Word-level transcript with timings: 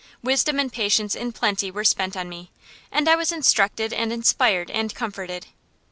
Wisdom 0.23 0.57
and 0.59 0.73
patience 0.73 1.13
in 1.13 1.31
plenty 1.31 1.69
were 1.69 1.83
spent 1.83 2.17
on 2.17 2.27
me, 2.27 2.49
and 2.91 3.07
I 3.07 3.15
was 3.15 3.31
instructed 3.31 3.93
and 3.93 4.11
inspired 4.11 4.71
and 4.71 4.91
comforted. 4.95 5.45